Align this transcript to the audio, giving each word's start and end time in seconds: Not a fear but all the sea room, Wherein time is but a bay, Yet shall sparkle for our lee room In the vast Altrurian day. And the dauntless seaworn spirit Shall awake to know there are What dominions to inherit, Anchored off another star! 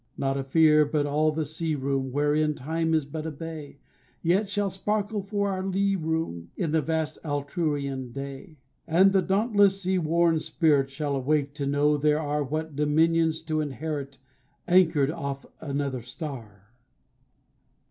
Not 0.17 0.35
a 0.35 0.43
fear 0.43 0.83
but 0.83 1.05
all 1.05 1.31
the 1.31 1.45
sea 1.45 1.75
room, 1.75 2.11
Wherein 2.11 2.55
time 2.55 2.95
is 2.95 3.05
but 3.05 3.27
a 3.27 3.31
bay, 3.31 3.77
Yet 4.23 4.49
shall 4.49 4.71
sparkle 4.71 5.21
for 5.21 5.49
our 5.51 5.63
lee 5.63 5.95
room 5.95 6.49
In 6.57 6.71
the 6.71 6.81
vast 6.81 7.19
Altrurian 7.23 8.11
day. 8.11 8.57
And 8.87 9.13
the 9.13 9.21
dauntless 9.21 9.79
seaworn 9.79 10.39
spirit 10.39 10.89
Shall 10.89 11.15
awake 11.15 11.53
to 11.53 11.67
know 11.67 11.97
there 11.97 12.19
are 12.19 12.43
What 12.43 12.75
dominions 12.75 13.43
to 13.43 13.61
inherit, 13.61 14.17
Anchored 14.67 15.11
off 15.11 15.45
another 15.61 16.01
star! 16.01 16.71